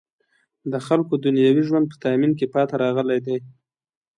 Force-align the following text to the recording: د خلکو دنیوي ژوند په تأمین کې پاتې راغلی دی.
د 0.71 0.73
خلکو 0.87 1.13
دنیوي 1.25 1.63
ژوند 1.69 1.85
په 1.91 1.95
تأمین 2.03 2.31
کې 2.39 2.51
پاتې 2.53 2.75
راغلی 2.83 3.19
دی. 3.25 3.37